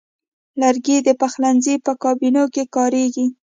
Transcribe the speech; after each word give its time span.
لرګی 0.61 0.97
د 1.07 1.09
پخلنځي 1.21 1.75
په 1.85 1.91
کابینو 2.03 2.43
کې 2.53 2.63
کاریږي. 2.75 3.25